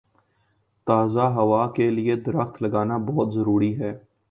[0.87, 3.93] تازہ ہوا کے لیے درخت لگانا بہت ضروری ہے